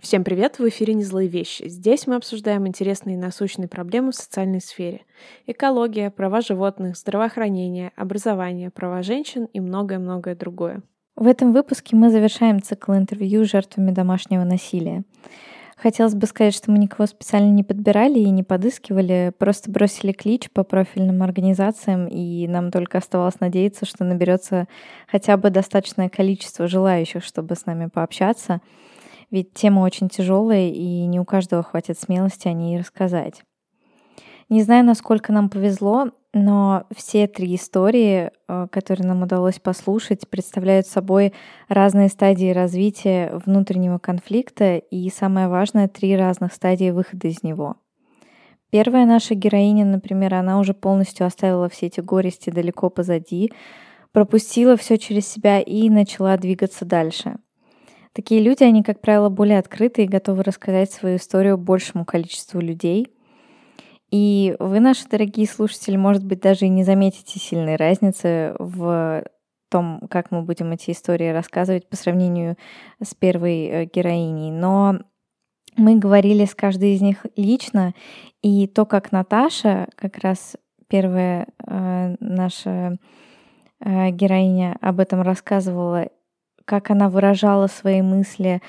[0.00, 0.58] Всем привет!
[0.58, 1.68] В эфире «Не злые вещи».
[1.68, 5.02] Здесь мы обсуждаем интересные и насущные проблемы в социальной сфере.
[5.46, 10.80] Экология, права животных, здравоохранение, образование, права женщин и многое-многое другое.
[11.16, 15.04] В этом выпуске мы завершаем цикл интервью с жертвами домашнего насилия.
[15.76, 20.50] Хотелось бы сказать, что мы никого специально не подбирали и не подыскивали, просто бросили клич
[20.50, 24.66] по профильным организациям, и нам только оставалось надеяться, что наберется
[25.10, 28.62] хотя бы достаточное количество желающих, чтобы с нами пообщаться.
[29.30, 33.42] Ведь тема очень тяжелая, и не у каждого хватит смелости о ней рассказать.
[34.48, 40.86] Не знаю, насколько нам повезло, но все три истории, э, которые нам удалось послушать, представляют
[40.86, 41.32] собой
[41.68, 47.76] разные стадии развития внутреннего конфликта и, самое важное, три разных стадии выхода из него.
[48.70, 53.52] Первая наша героиня, например, она уже полностью оставила все эти горести далеко позади,
[54.12, 57.38] пропустила все через себя и начала двигаться дальше.
[58.12, 63.08] Такие люди, они, как правило, более открыты и готовы рассказать свою историю большему количеству людей—
[64.10, 69.24] и вы, наши дорогие слушатели, может быть, даже и не заметите сильной разницы в
[69.70, 72.56] том, как мы будем эти истории рассказывать по сравнению
[73.00, 74.50] с первой э, героиней.
[74.50, 74.98] Но
[75.76, 77.94] мы говорили с каждой из них лично,
[78.42, 80.56] и то, как Наташа, как раз
[80.88, 82.96] первая э, наша
[83.78, 86.08] э, героиня об этом рассказывала,
[86.64, 88.60] как она выражала свои мысли,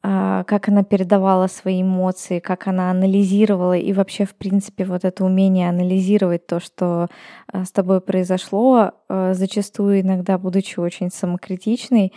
[0.00, 5.24] а, как она передавала свои эмоции, как она анализировала и вообще, в принципе, вот это
[5.24, 7.08] умение анализировать то, что
[7.52, 12.12] а, с тобой произошло, а, зачастую иногда, будучи очень самокритичной,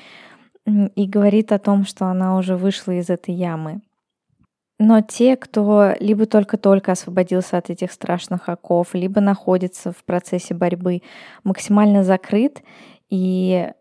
[0.68, 3.81] и говорит о том, что она уже вышла из этой ямы.
[4.84, 11.02] Но те, кто либо только-только освободился от этих страшных оков, либо находится в процессе борьбы,
[11.44, 12.64] максимально закрыт,
[13.09, 13.72] и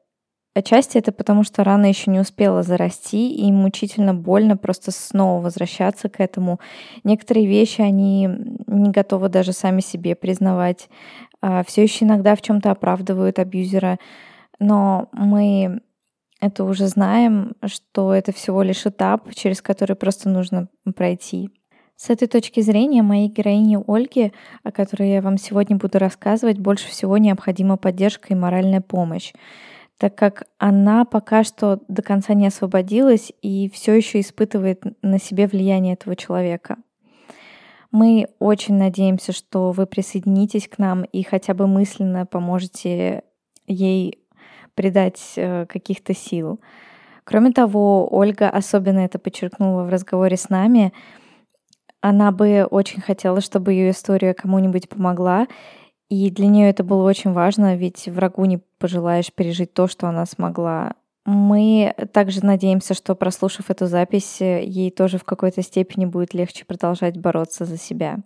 [0.53, 6.09] Отчасти это потому, что рана еще не успела зарасти, и мучительно больно просто снова возвращаться
[6.09, 6.59] к этому.
[7.05, 8.29] Некоторые вещи они
[8.67, 10.89] не готовы даже сами себе признавать.
[11.41, 14.00] А, Все еще иногда в чем-то оправдывают абьюзера,
[14.59, 15.83] но мы
[16.41, 21.50] это уже знаем, что это всего лишь этап, через который просто нужно пройти.
[21.94, 24.32] С этой точки зрения моей героине Ольге,
[24.65, 29.32] о которой я вам сегодня буду рассказывать, больше всего необходима поддержка и моральная помощь
[30.00, 35.47] так как она пока что до конца не освободилась и все еще испытывает на себе
[35.47, 36.78] влияние этого человека.
[37.93, 43.25] Мы очень надеемся, что вы присоединитесь к нам и хотя бы мысленно поможете
[43.66, 44.19] ей
[44.75, 46.61] придать э, каких-то сил.
[47.25, 50.94] Кроме того, Ольга особенно это подчеркнула в разговоре с нами.
[52.00, 55.47] Она бы очень хотела, чтобы ее история кому-нибудь помогла,
[56.10, 60.26] и для нее это было очень важно, ведь врагу не пожелаешь пережить то, что она
[60.26, 60.94] смогла.
[61.25, 67.16] Мы также надеемся, что прослушав эту запись, ей тоже в какой-то степени будет легче продолжать
[67.16, 68.19] бороться за себя.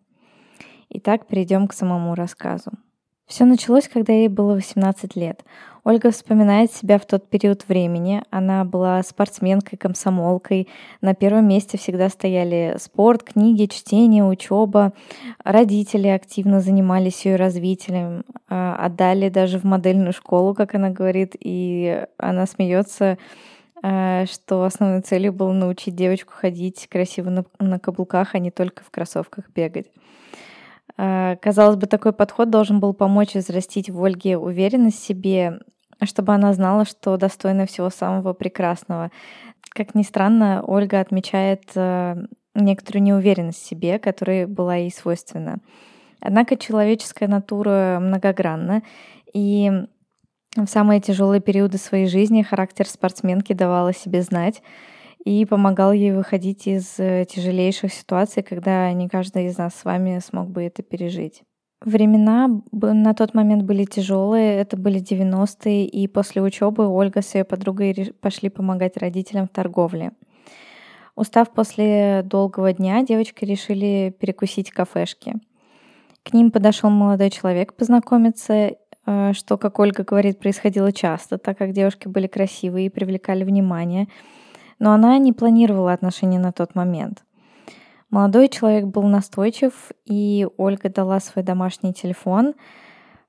[0.88, 2.70] Итак, перейдем к самому рассказу.
[3.26, 5.44] Все началось, когда ей было 18 лет.
[5.84, 8.22] Ольга вспоминает себя в тот период времени.
[8.30, 10.68] Она была спортсменкой, комсомолкой.
[11.02, 14.94] На первом месте всегда стояли спорт, книги, чтение, учеба.
[15.44, 22.06] Родители активно занимались ее развитием, а, отдали даже в модельную школу, как она говорит, и
[22.16, 23.18] она смеется
[23.82, 28.82] а, что основной целью было научить девочку ходить красиво на, на каблуках, а не только
[28.82, 29.88] в кроссовках бегать.
[30.96, 35.60] Э, казалось бы, такой подход должен был помочь взрастить в Ольге уверенность в себе,
[36.02, 39.10] чтобы она знала, что достойна всего самого прекрасного.
[39.70, 42.16] Как ни странно, Ольга отмечает э,
[42.54, 45.58] некоторую неуверенность в себе, которая была ей свойственна.
[46.20, 48.82] Однако человеческая натура многогранна,
[49.32, 49.70] и
[50.56, 54.62] в самые тяжелые периоды своей жизни характер спортсменки давал о себе знать
[55.24, 60.18] и помогал ей выходить из э, тяжелейших ситуаций, когда не каждый из нас с вами
[60.18, 61.42] смог бы это пережить.
[61.82, 67.44] Времена на тот момент были тяжелые, это были 90-е, и после учебы Ольга с ее
[67.44, 70.12] подругой пошли помогать родителям в торговле.
[71.16, 75.34] Устав после долгого дня, девочки решили перекусить в кафешке.
[76.22, 78.72] К ним подошел молодой человек познакомиться,
[79.06, 84.08] э, что, как Ольга говорит, происходило часто, так как девушки были красивые и привлекали внимание–
[84.78, 87.24] но она не планировала отношения на тот момент.
[88.10, 92.54] Молодой человек был настойчив, и Ольга дала свой домашний телефон,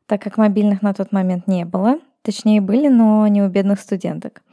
[0.05, 1.99] так как мобильных на тот момент не было.
[2.21, 4.43] Точнее, были, но не у бедных студенток.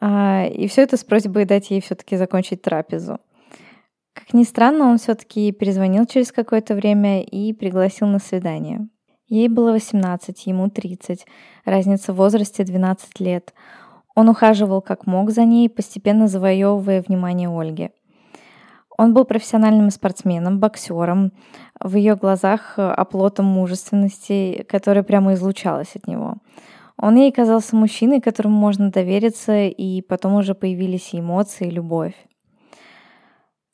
[0.00, 3.18] А, и все это с просьбой дать ей все-таки закончить трапезу.
[4.12, 8.88] Как ни странно, он все-таки перезвонил через какое-то время и пригласил на свидание.
[9.28, 11.26] Ей было 18, ему 30,
[11.64, 13.54] разница в возрасте 12 лет.
[14.14, 17.90] Он ухаживал как мог за ней, постепенно завоевывая внимание Ольги.
[18.98, 21.32] Он был профессиональным спортсменом, боксером,
[21.80, 26.34] в ее глазах э, оплотом мужественности, которая прямо излучалась от него.
[26.98, 32.12] Он ей казался мужчиной, которому можно довериться, и потом уже появились эмоции, и любовь.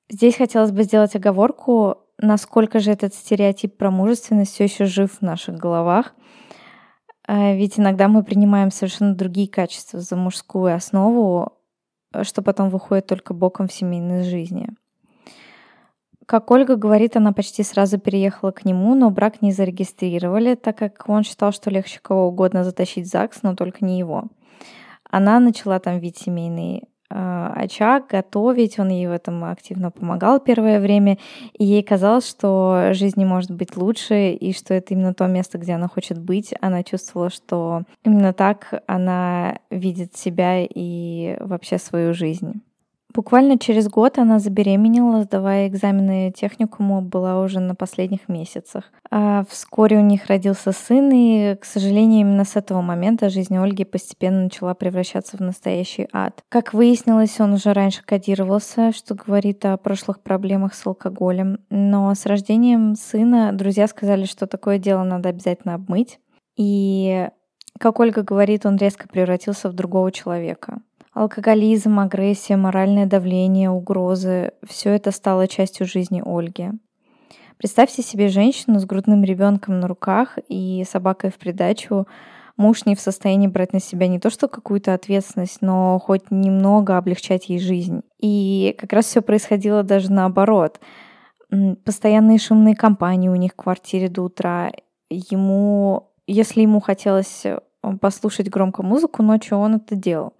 [0.08, 5.22] Здесь хотелось бы сделать оговорку, насколько же этот стереотип про мужественность все еще жив в
[5.22, 6.14] наших головах.
[7.26, 11.52] А ведь иногда мы принимаем совершенно другие качества за мужскую основу,
[12.22, 14.68] что потом выходит только боком в семейной жизни.
[16.26, 21.04] Как Ольга говорит, она почти сразу переехала к нему, но брак не зарегистрировали, так как
[21.08, 24.24] он считал, что легче кого угодно затащить ЗАГС, но только не его.
[25.08, 26.86] Она начала там вид семейный э,
[27.16, 31.18] очаг, готовить, он ей в этом активно помогал первое время,
[31.56, 35.58] и ей казалось, что жизнь не может быть лучше, и что это именно то место,
[35.58, 36.54] где она хочет быть.
[36.60, 42.62] Она чувствовала, что именно так она видит себя и вообще свою жизнь.
[43.16, 48.84] Буквально через год она забеременела, сдавая экзамены техникуму, была уже на последних месяцах.
[49.10, 53.86] А вскоре у них родился сын, и, к сожалению, именно с этого момента жизнь Ольги
[53.86, 56.44] постепенно начала превращаться в настоящий ад.
[56.50, 61.60] Как выяснилось, он уже раньше кодировался, что говорит о прошлых проблемах с алкоголем.
[61.70, 66.20] Но с рождением сына друзья сказали, что такое дело надо обязательно обмыть.
[66.58, 67.30] И,
[67.80, 70.82] как Ольга говорит, он резко превратился в другого человека.
[71.16, 76.72] Алкоголизм, агрессия, моральное давление, угрозы— все это стало частью жизни Ольги.
[77.56, 82.06] Представьте себе женщину с грудным ребенком на руках и собакой в придачу.
[82.58, 86.98] Муж не в состоянии брать на себя не то что какую-то ответственность, но хоть немного
[86.98, 88.02] облегчать ей жизнь.
[88.20, 90.80] И как раз все происходило даже наоборот.
[91.86, 94.70] Постоянные шумные компании у них в квартире до утра.
[95.08, 97.46] Ему, если ему хотелось
[98.00, 100.32] послушать громко музыку ночью, он это делал.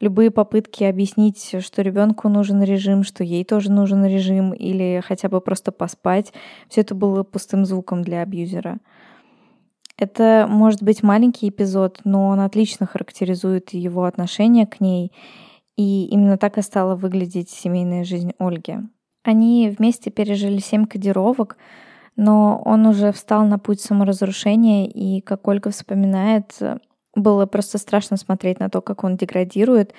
[0.00, 5.40] Любые попытки объяснить, что ребенку нужен режим, что ей тоже нужен режим, или хотя бы
[5.40, 6.32] просто поспать,
[6.68, 8.78] все это было пустым звуком для абьюзера.
[9.96, 15.12] Это может быть маленький эпизод, но он отлично характеризует его отношение к ней,
[15.76, 18.78] и именно так и стала выглядеть семейная жизнь Ольги.
[19.22, 21.56] Они вместе пережили семь кодировок,
[22.16, 26.60] но он уже встал на путь саморазрушения, и, как Ольга вспоминает,
[27.14, 29.92] было просто страшно смотреть на то, как он деградирует.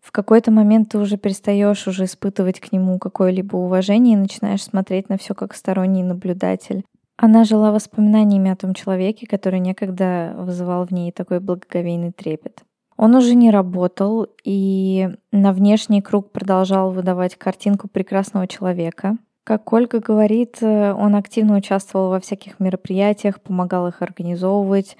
[0.00, 5.08] В какой-то момент ты уже перестаешь уже испытывать к нему какое-либо уважение и начинаешь смотреть
[5.08, 6.84] на все как сторонний наблюдатель.
[7.16, 12.62] Она жила воспоминаниями о том человеке, который некогда вызывал в ней такой благоговейный трепет.
[12.96, 19.18] Он уже не работал и на внешний круг продолжал выдавать картинку прекрасного человека.
[19.44, 24.96] Как Ольга говорит, он активно участвовал во всяких мероприятиях, помогал их организовывать,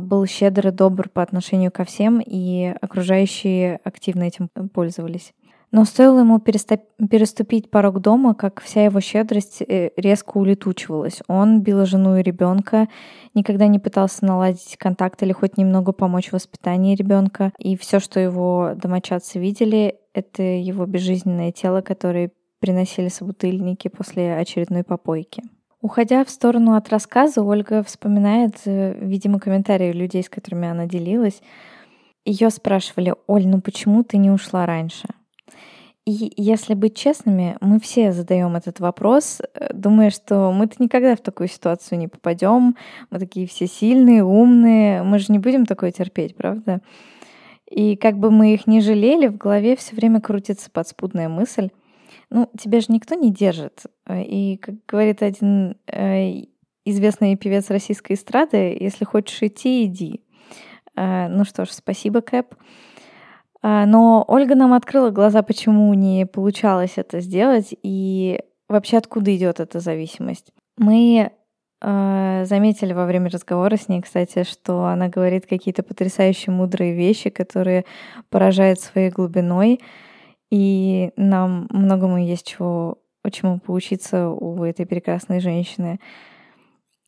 [0.00, 5.32] был щедр и добр по отношению ко всем, и окружающие активно этим пользовались.
[5.72, 11.22] Но стоило ему переступить порог дома, как вся его щедрость э, резко улетучивалась.
[11.28, 12.88] Он бил жену и ребенка,
[13.34, 17.52] никогда не пытался наладить контакт или хоть немного помочь в воспитании ребенка.
[17.58, 24.82] И все, что его домочадцы видели, это его безжизненное тело, которое приносили собутыльники после очередной
[24.82, 25.44] попойки.
[25.82, 31.40] Уходя в сторону от рассказа, Ольга вспоминает, э, видимо, комментарии людей, с которыми она делилась.
[32.26, 35.08] Ее спрашивали, Оль, ну почему ты не ушла раньше?
[36.04, 41.20] И если быть честными, мы все задаем этот вопрос, э, думая, что мы-то никогда в
[41.20, 42.76] такую ситуацию не попадем,
[43.10, 46.80] мы такие все сильные, умные, мы же не будем такое терпеть, правда?
[47.70, 51.70] И как бы мы их не жалели, в голове все время крутится подспудная мысль,
[52.30, 53.84] ну, тебя же никто не держит.
[54.06, 56.44] Э, и, как говорит один э,
[56.84, 60.22] известный певец российской эстрады, если хочешь идти, иди.
[60.96, 62.54] Э, ну что ж, спасибо, Кэп.
[63.62, 69.80] Но Ольга нам открыла глаза, почему не получалось это сделать и вообще откуда идет эта
[69.80, 70.50] зависимость.
[70.78, 71.30] Мы
[71.82, 77.84] заметили во время разговора с ней, кстати, что она говорит какие-то потрясающие мудрые вещи, которые
[78.30, 79.80] поражают своей глубиной.
[80.50, 82.98] И нам многому есть чего,
[83.30, 86.00] чему поучиться у этой прекрасной женщины.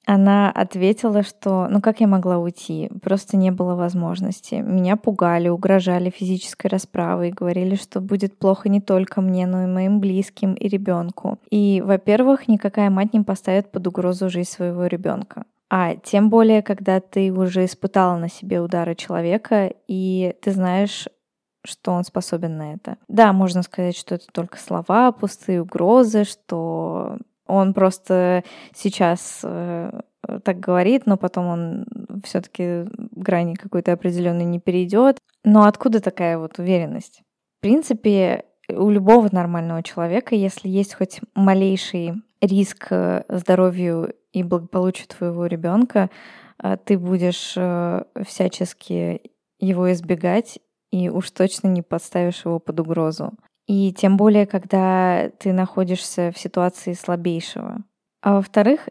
[0.05, 2.91] Она ответила, что ну как я могла уйти?
[3.03, 4.57] Просто не было возможности.
[4.57, 10.01] Меня пугали, угрожали физической расправой, говорили, что будет плохо не только мне, но и моим
[10.01, 11.39] близким и ребенку.
[11.51, 15.45] И, во-первых, никакая мать не поставит под угрозу жизнь своего ребенка.
[15.71, 21.09] А тем более, когда ты уже испытала на себе удары человека, и ты знаешь
[21.65, 22.97] что он способен на это.
[23.09, 30.41] Да, можно сказать, что это только слова, пустые угрозы, что он просто сейчас э, э,
[30.41, 31.87] так говорит, но потом он
[32.25, 35.19] все-таки грани какой-то определенной не перейдет.
[35.45, 37.23] Но откуда такая вот уверенность?
[37.59, 45.09] В принципе, у любого нормального человека, если есть хоть малейший риск э, здоровью и благополучию
[45.09, 46.11] твоего ребенка,
[46.63, 47.57] э, ты будешь
[48.27, 49.21] всячески
[49.59, 50.59] его избегать
[50.93, 53.33] и уж точно не подставишь его под угрозу.
[53.67, 57.79] И тем более, когда ты находишься в ситуации слабейшего.
[58.21, 58.89] А во-вторых,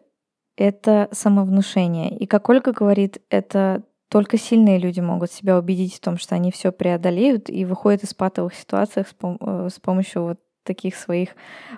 [0.58, 2.18] это самовнушение.
[2.18, 6.52] И как Ольга говорит, это только сильные люди могут себя убедить в том, что они
[6.52, 11.30] все преодолеют и выходят из патовых ситуаций с, пом- э, с помощью вот таких своих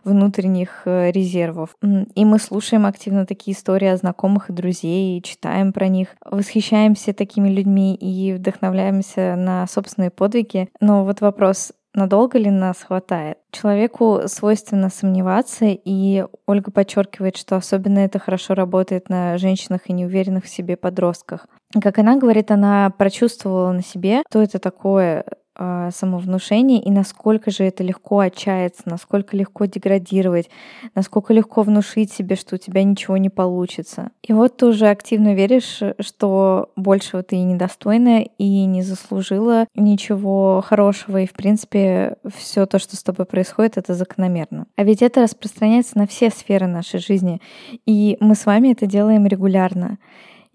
[0.03, 1.75] внутренних э, резервов.
[2.15, 7.13] И мы слушаем активно такие истории о знакомых и друзей, и читаем про них, восхищаемся
[7.13, 10.69] такими людьми и вдохновляемся на собственные подвиги.
[10.79, 13.37] Но вот вопрос, надолго ли нас хватает.
[13.51, 20.45] Человеку свойственно сомневаться, и Ольга подчеркивает, что особенно это хорошо работает на женщинах и неуверенных
[20.45, 21.47] в себе подростках.
[21.81, 25.25] Как она говорит, она прочувствовала на себе, что это такое
[25.55, 30.49] э, самовнушение и насколько же это легко отчаяться, насколько легко деградировать,
[30.95, 34.11] насколько легко внушить себе, что у тебя ничего не получится.
[34.23, 40.63] И вот ты уже активно веришь, что большего ты и недостойна, и не заслужила ничего
[40.65, 44.67] хорошего, и в принципе все то, что с тобой происходит, это закономерно.
[44.75, 47.41] А ведь это распространяется на все сферы нашей жизни,
[47.85, 49.97] и мы с вами это делаем регулярно.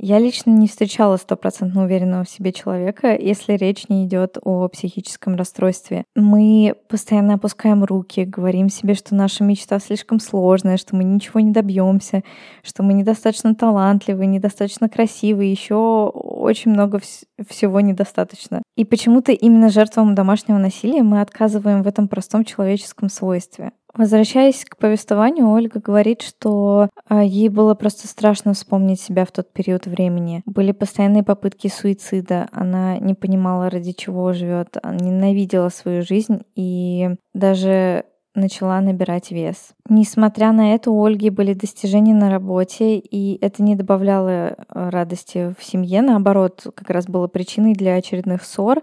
[0.01, 5.35] Я лично не встречала стопроцентно уверенного в себе человека, если речь не идет о психическом
[5.35, 6.05] расстройстве.
[6.15, 11.51] Мы постоянно опускаем руки, говорим себе, что наша мечта слишком сложная, что мы ничего не
[11.51, 12.23] добьемся,
[12.63, 15.75] что мы недостаточно талантливы, недостаточно красивы, еще
[16.15, 18.63] очень много вс- всего недостаточно.
[18.77, 23.73] И почему-то именно жертвам домашнего насилия мы отказываем в этом простом человеческом свойстве.
[23.99, 29.53] Возвращаясь к повествованию, Ольга говорит, что а, ей было просто страшно вспомнить себя в тот
[29.53, 30.43] период времени.
[30.47, 38.05] Были постоянные попытки суицида, она не понимала, ради чего живет, ненавидела свою жизнь и даже
[38.37, 39.71] начала набирать вес.
[39.89, 45.53] Несмотря на это, у Ольги были достижения на работе, и это не добавляло а, радости
[45.59, 48.81] в семье, наоборот, как раз было причиной для очередных ссор,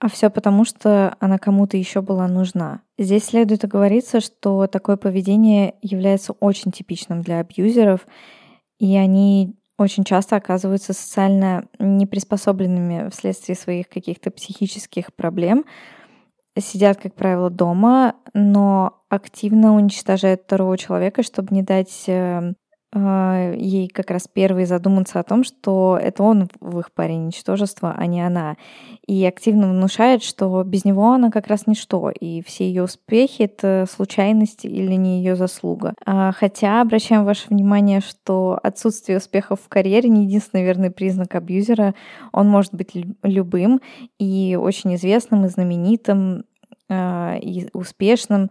[0.00, 2.80] а все потому, что она кому-то еще была нужна.
[2.98, 8.06] Здесь следует оговориться, что такое поведение является очень типичным для абьюзеров,
[8.78, 15.64] и они очень часто оказываются социально неприспособленными вследствие своих каких-то психических проблем,
[16.58, 22.52] сидят, как правило, дома, но активно уничтожают второго человека, чтобы не дать э, а,
[22.92, 28.06] ей как раз первой задуматься о том, что это он в их паре ничтожество, а
[28.06, 28.56] не она.
[29.06, 33.86] И активно внушает, что без него она как раз ничто, и все ее успехи— это
[33.88, 35.94] случайность или не ее заслуга.
[36.04, 41.94] А, хотя обращаем ваше внимание, что отсутствие успехов в карьере не единственный верный признак абьюзера.
[42.32, 42.90] Он может быть
[43.22, 43.80] любым
[44.18, 46.44] и очень известным, и знаменитым,
[46.88, 48.50] а, и успешным,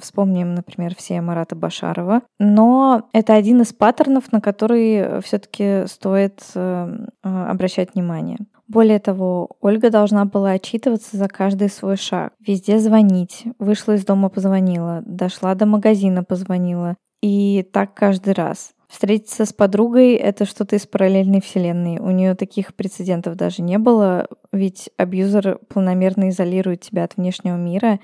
[0.00, 2.22] вспомним, например, все Марата Башарова.
[2.38, 8.38] Но это один из паттернов, на который все-таки стоит э, э, обращать внимание.
[8.68, 12.32] Более того, Ольга должна была отчитываться за каждый свой шаг.
[12.44, 13.44] Везде звонить.
[13.58, 15.02] Вышла из дома, позвонила.
[15.06, 16.96] Дошла до магазина, позвонила.
[17.22, 18.72] И так каждый раз.
[18.88, 21.98] Встретиться с подругой— это что-то из параллельной вселенной.
[21.98, 27.98] У нее таких прецедентов даже не было, ведь абьюзер планомерно изолирует тебя от внешнего мира,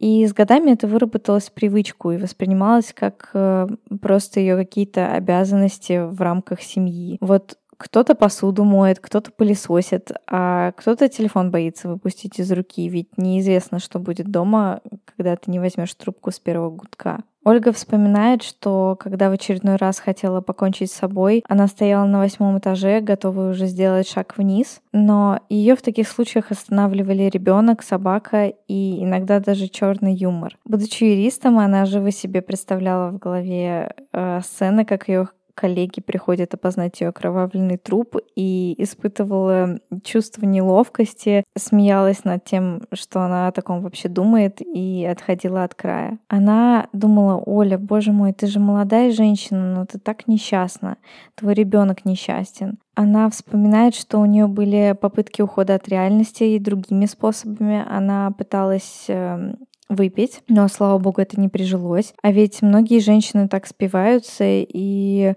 [0.00, 3.68] и с годами это выработалось в привычку и воспринималось как э,
[4.00, 7.18] просто ее какие-то обязанности в рамках семьи.
[7.20, 13.78] Вот кто-то посуду моет, кто-то пылесосит, а кто-то телефон боится выпустить из руки, ведь неизвестно,
[13.78, 14.82] что будет дома,
[15.16, 17.22] когда ты не возьмешь трубку с первого гудка.
[17.42, 22.58] Ольга вспоминает, что когда в очередной раз хотела покончить с собой, она стояла на восьмом
[22.58, 29.02] этаже, готовая уже сделать шаг вниз, но ее в таких случаях останавливали ребенок, собака и
[29.02, 30.58] иногда даже черный юмор.
[30.66, 37.00] Будучи юристом, она живо себе представляла в голове э, сцены, как ее коллеги приходят опознать
[37.00, 44.08] ее окровавленный труп и испытывала чувство неловкости, смеялась над тем, что она о таком вообще
[44.08, 46.18] думает и отходила от края.
[46.28, 50.96] Она думала, Оля, боже мой, ты же молодая женщина, но ты так несчастна,
[51.34, 52.78] твой ребенок несчастен.
[52.94, 57.84] Она вспоминает, что у нее были попытки ухода от реальности и другими способами.
[57.88, 59.56] Она пыталась эм,
[59.90, 62.14] выпить, но, слава богу, это не прижилось.
[62.22, 65.34] А ведь многие женщины так спиваются, и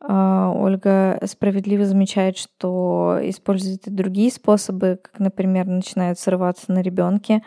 [0.00, 7.42] э, Ольга справедливо замечает, что используют и другие способы, как, например, начинают срываться на ребенке.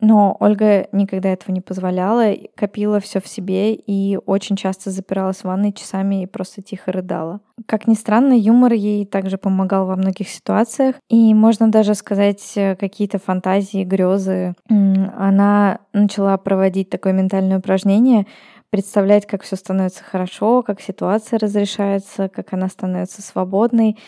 [0.00, 5.44] Но Ольга никогда этого не позволяла, копила все в себе и очень часто запиралась в
[5.44, 7.40] ванной часами и просто тихо рыдала.
[7.66, 12.76] Как ни странно, юмор ей также помогал во многих ситуациях, и можно даже сказать э,
[12.76, 14.54] какие-то фантазии, грезы.
[14.68, 18.26] Она начала проводить такое ментальное упражнение,
[18.70, 23.98] представлять, как все становится хорошо, как ситуация разрешается, как она становится свободной.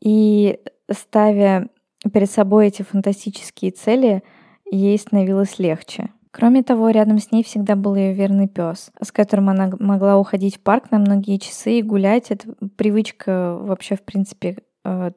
[0.00, 0.58] И
[0.90, 1.68] ставя
[2.12, 4.22] перед собой эти фантастические цели,
[4.70, 6.10] ей становилось легче.
[6.30, 10.56] Кроме того, рядом с ней всегда был ее верный пес, с которым она могла уходить
[10.56, 12.30] в парк на многие часы и гулять.
[12.30, 15.12] Это привычка вообще, в принципе, э,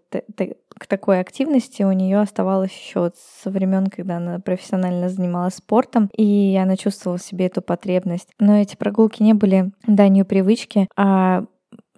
[0.80, 6.56] к такой активности у нее оставалось еще со времен, когда она профессионально занималась спортом, и
[6.56, 8.30] она чувствовала в себе эту потребность.
[8.40, 11.44] Но эти прогулки не были данью привычки, а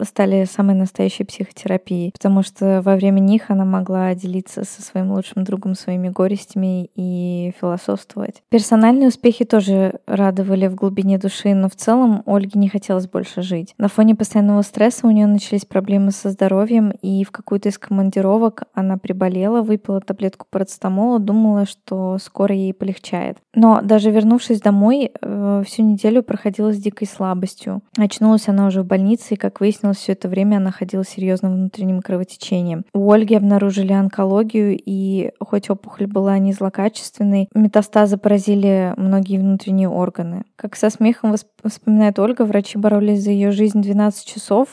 [0.04, 5.44] стали самой настоящей психотерапией, потому что во время них она могла делиться со своим лучшим
[5.44, 8.42] другом своими горестями и философствовать.
[8.48, 13.74] Персональные успехи тоже радовали в глубине души, но в целом Ольге не хотелось больше жить.
[13.78, 18.64] На фоне постоянного стресса у нее начались проблемы со здоровьем, и в какую-то из командировок
[18.74, 23.38] она приболела, выпила таблетку парацетамола, думала, что скоро ей полегчает.
[23.54, 27.82] Но даже вернувшись домой, э, всю неделю проходила с дикой слабостью.
[27.96, 31.08] Очнулась она уже в больнице, и, как выяснилось, выяснилось, все это время она ходила с
[31.08, 32.84] серьезным внутренним кровотечением.
[32.92, 40.44] У Ольги обнаружили онкологию, и хоть опухоль была не злокачественной, метастазы поразили многие внутренние органы.
[40.56, 41.34] Как со смехом
[41.64, 44.68] вспоминает Ольга, врачи боролись за ее жизнь 12 часов,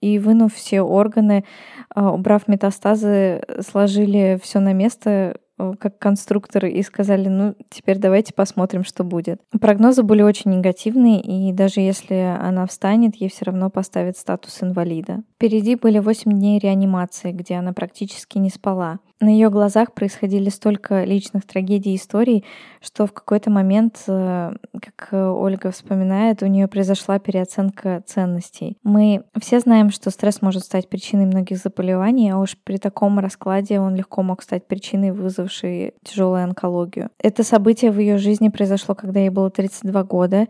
[0.00, 1.44] и вынув все органы,
[1.94, 5.36] а, убрав метастазы, сложили все на место,
[5.78, 9.40] как конструкторы и сказали, ну, теперь давайте посмотрим, что будет.
[9.60, 15.22] Прогнозы были очень негативные, и даже если она встанет, ей все равно поставят статус инвалида.
[15.36, 18.98] Впереди были 8 дней реанимации, где она практически не спала.
[19.20, 22.42] На ее глазах происходили столько личных трагедий и историй,
[22.80, 28.78] что в какой-то момент, э, как Ольга вспоминает, у нее произошла переоценка ценностей.
[28.82, 33.78] Мы все знаем, что стресс может стать причиной многих заболеваний, а уж при таком раскладе
[33.78, 37.10] он легко мог стать причиной, вызвавшей тяжелую онкологию.
[37.18, 40.48] Это событие в ее жизни произошло, когда ей было 32 года,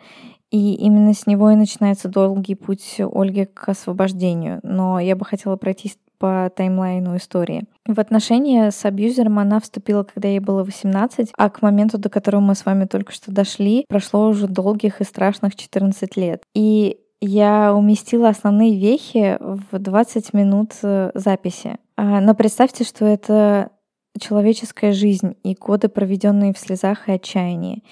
[0.51, 4.61] и именно с него и начинается долгий путь Ольги к освобождению.
[4.63, 7.65] Но я бы хотела пройтись по таймлайну истории.
[7.87, 12.41] В отношения с абьюзером она вступила, когда ей было 18, а к моменту, до которого
[12.41, 16.43] мы с вами только что дошли, прошло уже долгих и страшных 14 лет.
[16.55, 21.79] И я уместила основные вехи в 20 минут э, записи.
[21.97, 23.71] А, но представьте, что это
[24.19, 27.83] человеческая жизнь и годы, проведенные в слезах и отчаянии.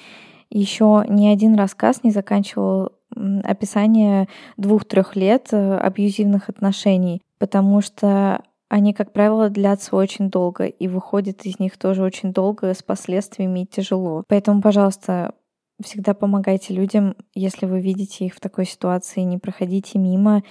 [0.50, 2.92] Еще ни один рассказ не заканчивал
[3.42, 10.88] описание двух-трех лет э, абьюзивных отношений, потому что они, как правило, длятся очень долго, и
[10.88, 14.24] выходит из них тоже очень долго с последствиями и тяжело.
[14.28, 15.34] Поэтому, пожалуйста,
[15.82, 20.42] всегда помогайте людям, если вы видите их в такой ситуации, не проходите мимо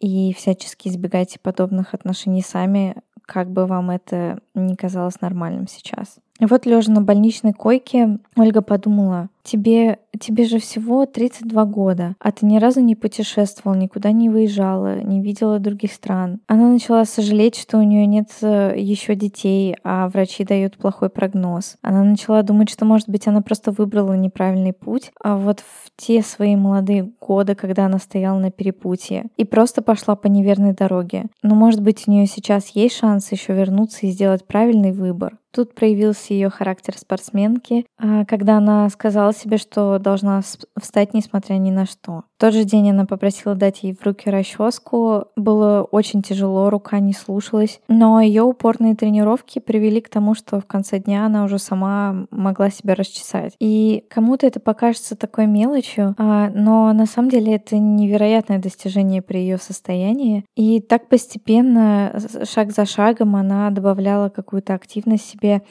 [0.00, 6.18] и всячески избегайте подобных отношений сами, как бы вам это ни казалось нормальным сейчас.
[6.40, 12.32] И вот лежа на больничной койке, Ольга подумала, тебе, тебе же всего 32 года, а
[12.32, 16.40] ты ни разу не путешествовала, никуда не выезжала, не видела других стран.
[16.48, 21.76] Она начала сожалеть, что у нее нет э, еще детей, а врачи дают плохой прогноз.
[21.82, 26.22] Она начала думать, что, может быть, она просто выбрала неправильный путь, а вот в те
[26.22, 31.26] свои молодые годы, когда она стояла на перепутье, и просто пошла по неверной дороге.
[31.42, 35.38] Но, может быть, у нее сейчас есть шанс еще вернуться и сделать правильный выбор.
[35.54, 40.42] Тут проявился ее характер спортсменки, а, когда она сказала себе, что должна
[40.80, 42.24] встать несмотря ни на что.
[42.36, 45.26] В тот же день она попросила дать ей в руки расческу.
[45.36, 47.80] Было очень тяжело, рука не слушалась.
[47.86, 52.70] Но ее упорные тренировки привели к тому, что в конце дня она уже сама могла
[52.70, 53.54] себя расчесать.
[53.60, 59.38] И кому-то это покажется такой мелочью, а, но на самом деле это невероятное достижение при
[59.38, 60.44] ее состоянии.
[60.56, 65.62] И так постепенно, шаг за шагом, она добавляла какую-то активность себе себе,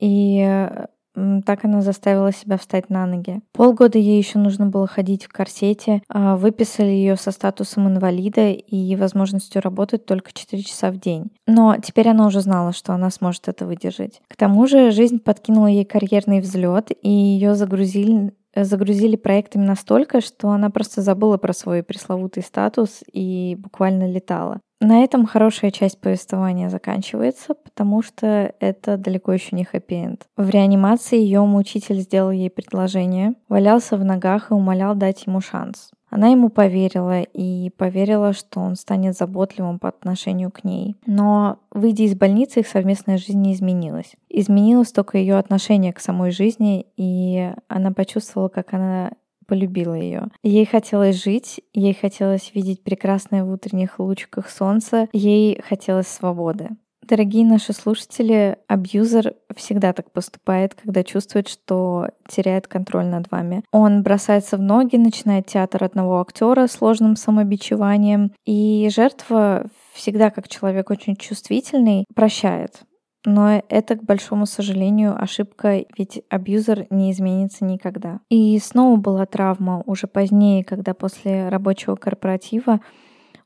[0.00, 0.68] и
[1.44, 3.42] так она заставила себя встать на ноги.
[3.52, 8.96] Полгода ей еще нужно было ходить в корсете, а, выписали ее со статусом инвалида и
[8.96, 11.30] возможностью работать только 4 часа в день.
[11.46, 14.22] Но теперь она уже знала, что она сможет это выдержать.
[14.26, 20.50] К тому же жизнь подкинула ей карьерный взлет, и ее загрузили загрузили проектами настолько, что
[20.50, 24.60] она просто забыла про свой пресловутый статус и буквально летала.
[24.82, 30.26] На этом хорошая часть повествования заканчивается, потому что это далеко еще не хэппи-энд.
[30.36, 35.92] В реанимации ее мучитель сделал ей предложение, валялся в ногах и умолял дать ему шанс.
[36.10, 40.96] Она ему поверила и поверила, что он станет заботливым по отношению к ней.
[41.06, 44.12] Но, выйдя из больницы, их совместная жизнь не изменилась.
[44.28, 49.12] Изменилось только ее отношение к самой жизни, и она почувствовала, как она
[49.52, 50.28] полюбила ее.
[50.42, 56.70] Ей хотелось жить, ей хотелось видеть прекрасное в утренних лучиках солнца, ей хотелось свободы.
[57.02, 63.62] Дорогие наши слушатели, абьюзер всегда так поступает, когда чувствует, что теряет контроль над вами.
[63.72, 70.88] Он бросается в ноги, начинает театр одного актера сложным самобичеванием, и жертва всегда, как человек
[70.88, 72.84] очень чувствительный, прощает.
[73.24, 78.20] Но это, к большому сожалению, ошибка, ведь абьюзер не изменится никогда.
[78.28, 82.80] И снова была травма уже позднее, когда после рабочего корпоратива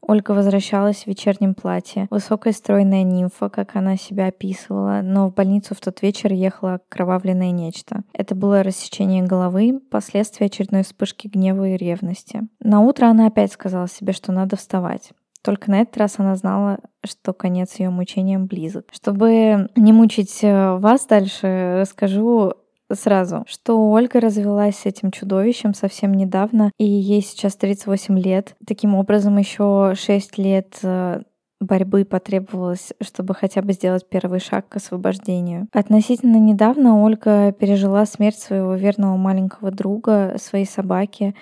[0.00, 2.06] Ольга возвращалась в вечернем платье.
[2.10, 7.50] Высокая стройная нимфа, как она себя описывала, но в больницу в тот вечер ехала кровавленное
[7.50, 8.04] нечто.
[8.12, 12.42] Это было рассечение головы, последствия очередной вспышки гнева и ревности.
[12.60, 15.10] На утро она опять сказала себе, что надо вставать.
[15.46, 18.86] Только на этот раз она знала, что конец ее мучениям близок.
[18.90, 22.54] Чтобы не мучить э, вас дальше, расскажу
[22.92, 28.56] сразу, что Ольга развелась с этим чудовищем совсем недавно, и ей сейчас 38 лет.
[28.66, 31.22] Таким образом, еще 6 лет э,
[31.60, 35.68] борьбы потребовалось, чтобы хотя бы сделать первый шаг к освобождению.
[35.72, 41.36] Относительно недавно Ольга пережила смерть своего верного маленького друга, своей собаки,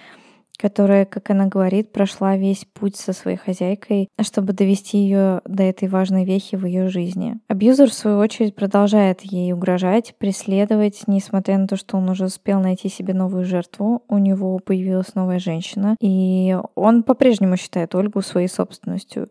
[0.56, 5.88] которая, как она говорит, прошла весь путь со своей хозяйкой, чтобы довести ее до этой
[5.88, 7.38] важной вехи в ее жизни.
[7.48, 12.60] Абьюзер, в свою очередь, продолжает ей угрожать, преследовать, несмотря на то, что он уже успел
[12.60, 18.48] найти себе новую жертву, у него появилась новая женщина, и он по-прежнему считает Ольгу своей
[18.48, 19.28] собственностью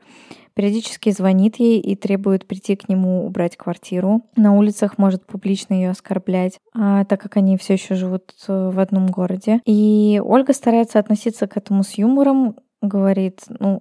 [0.56, 4.24] периодически звонит ей и требует прийти к нему убрать квартиру.
[4.36, 8.80] На улицах может публично ее оскорблять, а, так как они все еще живут э, в
[8.80, 9.62] одном городе.
[9.66, 13.80] И Ольга старается относиться к этому с юмором, говорит, ну,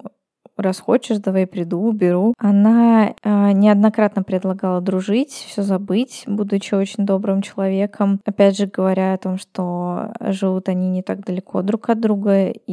[0.57, 2.35] раз хочешь, давай приду, беру.
[2.39, 8.21] Она э, неоднократно предлагала дружить, все забыть, будучи очень добрым человеком.
[8.25, 12.73] Опять же, говоря о том, что живут они не так далеко друг от друга, и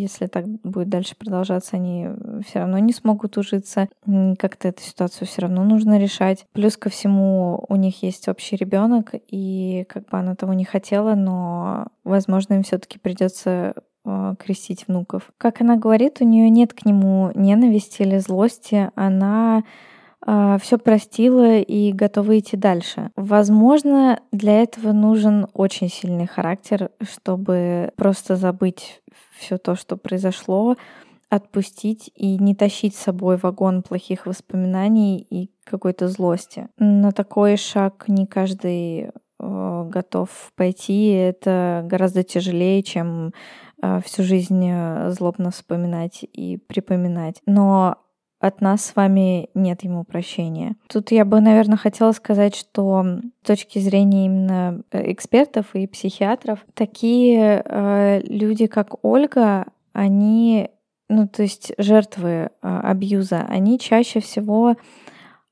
[0.00, 2.08] если так будет дальше продолжаться, они
[2.46, 3.88] все равно не смогут ужиться.
[4.38, 6.46] Как-то эту ситуацию все равно нужно решать.
[6.52, 11.14] Плюс ко всему у них есть общий ребенок, и как бы она того не хотела,
[11.14, 13.74] но, возможно, им все-таки придется
[14.10, 15.30] а, крестить внуков.
[15.38, 19.62] Как она говорит, у нее нет к нему ненависти или злости, она
[20.26, 23.10] э, все простила и готова идти дальше.
[23.14, 29.00] Возможно, для этого нужен очень сильный характер, чтобы просто забыть
[29.38, 30.76] все то, что произошло,
[31.28, 36.68] отпустить и не тащить с собой вагон плохих воспоминаний и какой-то злости.
[36.78, 41.08] На такой шаг не каждый э, готов пойти.
[41.10, 43.32] Это гораздо тяжелее, чем
[43.82, 47.40] а, всю жизнь э, злобно вспоминать и припоминать.
[47.46, 47.96] Но
[48.40, 50.76] от нас с вами нет ему прощения.
[50.88, 53.04] Тут я бы, наверное, хотела сказать, что
[53.42, 60.70] с точки зрения именно э, экспертов и психиатров, такие э, люди, как Ольга, они,
[61.08, 64.76] ну, то есть жертвы э, абьюза, они чаще всего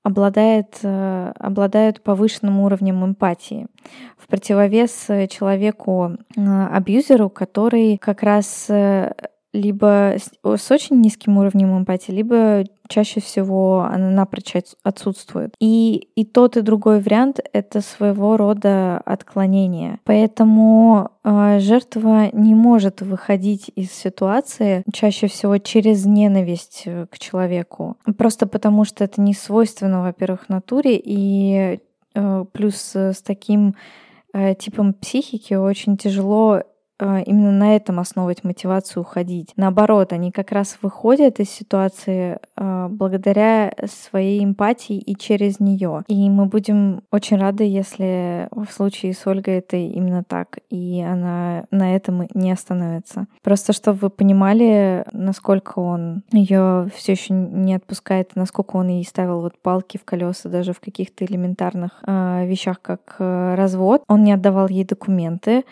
[0.02, 3.66] обладает, э, обладают повышенным уровнем эмпатии.
[4.16, 9.12] В противовес человеку-абьюзеру, э, который как раз э,
[9.52, 15.54] либо с очень низким уровнем эмпатии, либо чаще всего она напрочь отсутствует.
[15.61, 20.00] И, и тот, и другой вариант— это своего рода отклонение.
[20.04, 27.96] Поэтому э, жертва не может выходить из ситуации чаще всего через ненависть э, к человеку.
[28.16, 31.80] Просто потому, что это не свойственно, во-первых, натуре, и
[32.14, 33.74] э, плюс с таким
[34.32, 36.62] э, типом психики очень тяжело
[37.00, 39.52] именно на этом основывать мотивацию уходить.
[39.56, 46.02] Наоборот, они как раз выходят из ситуации э, благодаря своей эмпатии и через нее.
[46.08, 51.64] И мы будем очень рады, если в случае с Ольгой это именно так, и она
[51.70, 53.26] на этом не остановится.
[53.42, 59.40] Просто чтобы вы понимали, насколько он ее все еще не отпускает, насколько он ей ставил
[59.40, 64.02] вот палки в колеса даже в каких-то элементарных э, вещах, как э, развод.
[64.08, 65.64] Он не отдавал ей документы,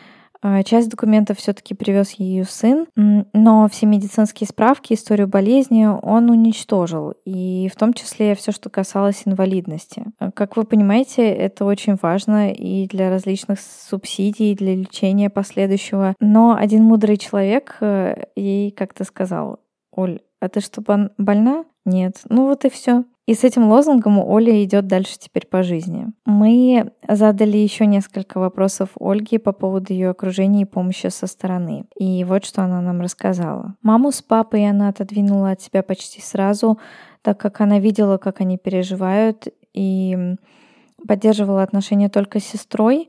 [0.64, 7.70] часть документов все-таки привез ее сын, но все медицинские справки, историю болезни он уничтожил, и
[7.72, 10.04] в том числе все, что касалось инвалидности.
[10.18, 16.14] А, как вы понимаете, это очень важно и для различных субсидий, и для лечения последующего.
[16.20, 19.60] Но один мудрый человек э, ей как-то сказал,
[19.92, 20.82] Оль, а ты что,
[21.16, 21.64] больна?
[21.84, 22.20] Нет.
[22.28, 23.04] Ну вот и все.
[23.26, 26.06] И с этим лозунгом Оля идет дальше теперь по жизни.
[26.24, 31.86] Мы задали еще несколько вопросов Ольге по поводу ее окружения и помощи со стороны.
[31.98, 33.74] И вот что она нам рассказала.
[33.82, 36.78] Маму с папой она отодвинула от себя почти сразу,
[37.22, 40.36] так как она видела, как они переживают, и
[41.06, 43.08] поддерживала отношения только с сестрой,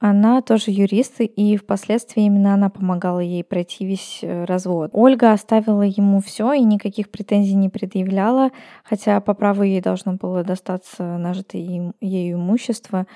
[0.00, 4.90] она тоже юрист, и впоследствии именно она помогала ей пройти весь э, развод.
[4.94, 8.50] Ольга оставила ему все и никаких претензий не предъявляла,
[8.82, 13.06] хотя по праву ей должно было достаться нажитое ею имущество,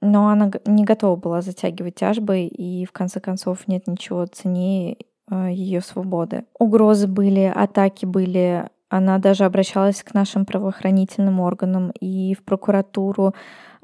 [0.00, 4.96] но она не готова была затягивать тяжбы, и в конце концов нет ничего ценнее
[5.30, 6.46] э, ее свободы.
[6.58, 13.34] Угрозы были, атаки были, она даже обращалась к нашим правоохранительным органам и в прокуратуру,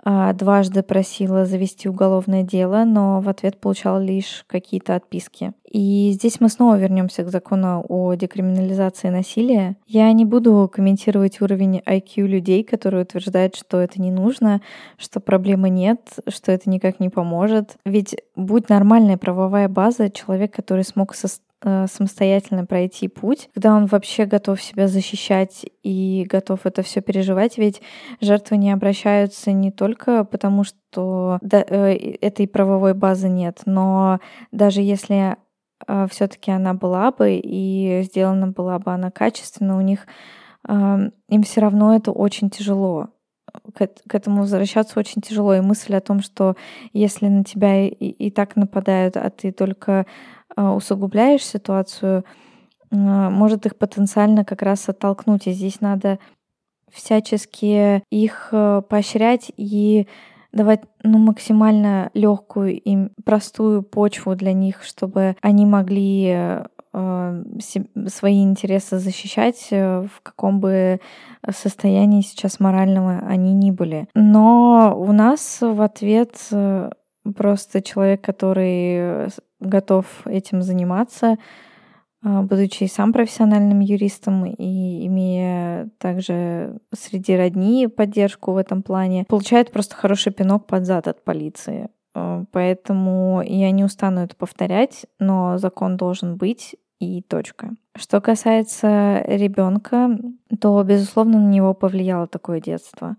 [0.04, 5.52] дважды просила завести уголовное дело, но в ответ получала лишь какие-то отписки.
[5.70, 9.76] И здесь мы снова вернемся к закону о декриминализации насилия.
[9.86, 14.60] Я не буду комментировать уровень IQ людей, которые утверждают, что это не нужно,
[14.96, 17.76] что проблемы нет, что это никак не поможет.
[17.84, 21.28] Ведь будь нормальная правовая база, человек, который смог со
[21.62, 27.58] Э, самостоятельно пройти путь, когда он вообще готов себя защищать и готов это все переживать,
[27.58, 27.82] ведь
[28.22, 34.20] жертвы не обращаются не только потому, что э, этой правовой базы нет, но
[34.52, 35.36] даже если
[35.86, 40.06] э, все-таки она была бы и сделана была бы она качественно, у них
[40.68, 43.08] им все равно это очень тяжело
[43.74, 45.54] к, этому возвращаться очень тяжело.
[45.54, 46.54] И мысль о том, что
[46.92, 50.04] если на тебя и, и так нападают, а ты только
[50.56, 52.24] усугубляешь ситуацию,
[52.92, 55.46] а, может их потенциально как раз оттолкнуть.
[55.46, 56.18] И здесь надо
[56.90, 60.08] всячески их э, поощрять и
[60.52, 67.44] давать ну, максимально легкую и простую почву для них, чтобы они могли э,
[68.08, 71.00] свои интересы защищать, э, в каком бы
[71.48, 74.08] состоянии сейчас морального они ни были.
[74.14, 76.34] Но у нас в ответ
[77.36, 81.36] просто человек, который готов этим заниматься,
[82.22, 89.24] а, будучи и сам профессиональным юристом и имея также среди родни поддержку в этом плане,
[89.28, 91.88] получает просто хороший пинок под зад от полиции.
[92.14, 97.70] А, поэтому я не устану это повторять, но закон должен быть и точка.
[97.96, 100.10] Что касается ребенка,
[100.60, 103.16] то, безусловно, на него повлияло такое детство.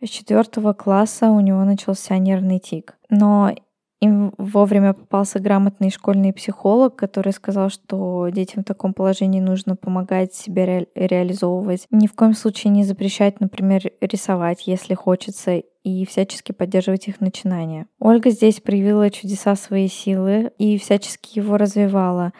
[0.00, 2.96] С четвертого класса у него начался нервный тик.
[3.10, 3.52] Но
[4.00, 10.34] им вовремя попался грамотный школьный психолог, который сказал, что детям в таком положении нужно помогать
[10.34, 11.86] себя ре- реализовывать.
[11.90, 17.86] Ни в коем случае не запрещать, например, рисовать, если хочется, и всячески поддерживать их начинания.
[17.98, 22.32] Ольга здесь проявила чудеса своей силы и всячески его развивала.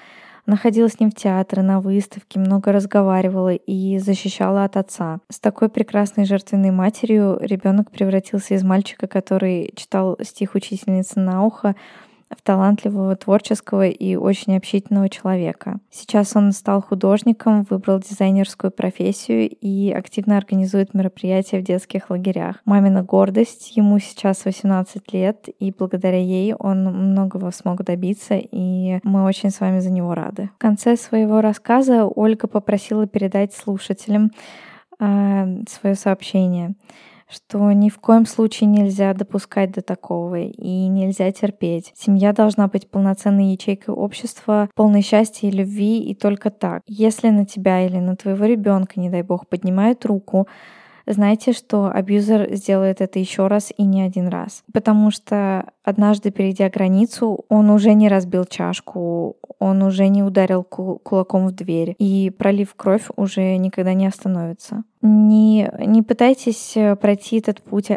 [0.49, 5.19] Находила с ним в театре, на выставке, много разговаривала и защищала от отца.
[5.29, 11.77] С такой прекрасной жертвенной матерью ребенок превратился из мальчика, который читал стих учительницы на ухо,
[12.31, 15.81] в талантливого, творческого и очень общительного человека.
[15.91, 22.57] Сейчас он стал художником, выбрал дизайнерскую профессию и активно организует мероприятия в детских лагерях.
[22.64, 29.25] Мамина гордость, ему сейчас 18 лет, и благодаря ей он многого смог добиться, и мы
[29.25, 30.51] очень с вами за него рады.
[30.57, 34.33] В конце своего рассказа Ольга попросила передать слушателям
[35.01, 36.75] э, свое сообщение
[37.31, 41.93] что ни в коем случае нельзя допускать до такого и нельзя терпеть.
[41.95, 46.83] Семья должна быть полноценной ячейкой общества, полной счастья и любви, и только так.
[46.87, 50.49] Если на тебя или на твоего ребенка, не дай бог, поднимают руку,
[51.12, 54.62] знайте, что абьюзер сделает это еще раз и не один раз.
[54.73, 61.49] Потому что однажды, перейдя границу, он уже не разбил чашку, он уже не ударил кулаком
[61.49, 64.85] в дверь, и пролив кровь уже никогда не остановится.
[65.03, 67.90] Не, не пытайтесь э, пройти этот путь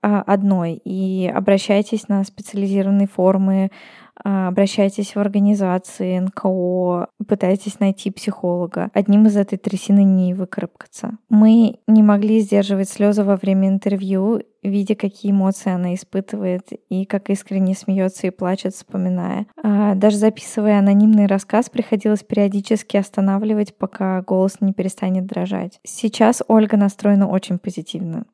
[0.00, 3.70] а, одной и обращайтесь на специализированные формы, а,
[4.22, 8.90] обращайтесь в организации, НКО, пытайтесь найти психолога.
[8.94, 11.18] Одним из этой трясины не выкарабкаться.
[11.28, 17.30] Мы не могли сдерживать слезы во время интервью, видя, какие эмоции она испытывает и как
[17.30, 19.46] искренне смеется и плачет, вспоминая.
[19.62, 25.80] А, даже записывая анонимный рассказ, приходилось периодически останавливать, пока голос не перестанет дрожать.
[25.84, 28.24] Сейчас Ольга настроена очень позитивно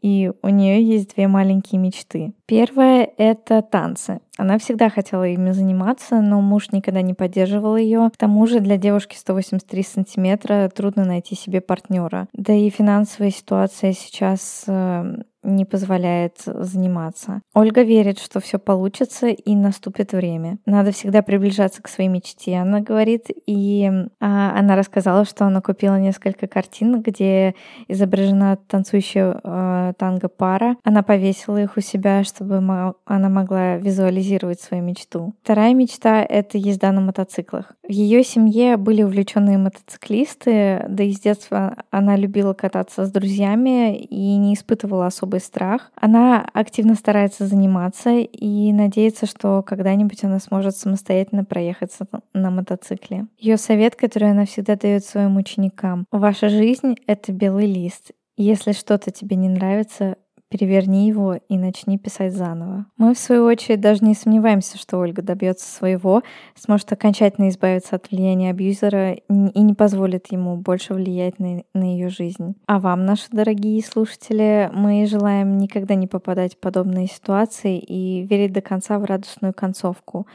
[0.00, 2.32] и у нее есть две маленькие мечты.
[2.46, 4.20] Первая— это танцы.
[4.38, 8.10] Она всегда хотела ими заниматься, но муж никогда не поддерживал ее.
[8.12, 12.28] К тому же для девушки 183 сантиметра трудно найти себе партнера.
[12.32, 17.40] Да и финансовая ситуация сейчас э, не позволяет заниматься.
[17.54, 20.58] Ольга верит, что все получится и наступит время.
[20.66, 23.26] Надо всегда приближаться к своей мечте, она говорит.
[23.46, 27.54] И а, она рассказала, что она купила несколько картин, где
[27.88, 30.76] изображена танцующая э, танго пара.
[30.84, 32.56] Она повесила их у себя, чтобы
[33.04, 35.34] она могла визуализировать свою мечту.
[35.42, 37.72] Вторая мечта— это езда на мотоциклах.
[37.86, 43.96] В ее семье были увлеченные мотоциклисты, да и с детства она любила кататься с друзьями
[43.96, 45.06] и не испытывала
[45.36, 45.90] особый страх.
[46.00, 53.26] Она активно старается заниматься и надеется, что когда-нибудь она сможет самостоятельно проехаться на мотоцикле.
[53.38, 56.06] Ее совет, который она всегда дает своим ученикам.
[56.10, 58.12] Ваша жизнь— это белый лист.
[58.36, 60.16] Если что-то тебе не нравится,
[60.48, 62.86] переверни его и начни писать заново.
[62.96, 66.22] Мы, в свою очередь, даже не сомневаемся, что Ольга добьется своего,
[66.54, 72.08] сможет окончательно избавиться от влияния абьюзера и не позволит ему больше влиять на, на ее
[72.08, 72.54] жизнь.
[72.66, 78.52] А вам, наши дорогие слушатели, мы желаем никогда не попадать в подобные ситуации и верить
[78.52, 80.26] до конца в радостную концовку.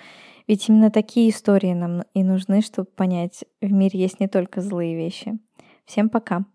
[0.47, 4.95] Ведь именно такие истории нам и нужны, чтобы понять, в мире есть не только злые
[4.95, 5.39] вещи.
[5.85, 6.45] Всем пока!